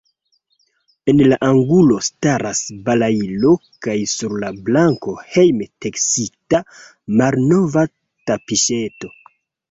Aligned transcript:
En 1.11 1.19
la 1.31 1.35
angulo 1.47 1.97
staras 2.05 2.61
balailo 2.87 3.51
kaj 3.87 3.97
sur 4.13 4.33
la 4.43 4.49
planko 4.69 5.13
hejmteksita 5.33 6.63
malnova 7.21 7.85
tapiŝeto. 8.31 9.11